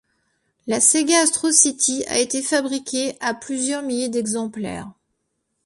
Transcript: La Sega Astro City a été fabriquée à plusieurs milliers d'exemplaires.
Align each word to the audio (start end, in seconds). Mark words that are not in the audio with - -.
La 0.65 0.79
Sega 0.79 1.19
Astro 1.19 1.51
City 1.51 2.03
a 2.07 2.17
été 2.17 2.41
fabriquée 2.41 3.15
à 3.21 3.35
plusieurs 3.35 3.83
milliers 3.83 4.09
d'exemplaires. 4.09 4.89